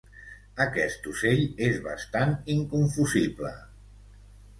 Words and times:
Aquest 0.63 1.09
ocell 1.11 1.43
és 1.65 1.77
bastant 1.87 2.33
inconfusible. 2.53 3.53